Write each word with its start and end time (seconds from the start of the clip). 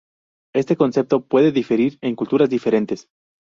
Este 0.55 0.75
concepto 0.77 1.27
puede 1.27 1.51
diferir 1.51 1.99
en 2.01 2.15
culturas 2.15 2.49
diferentes. 2.49 3.07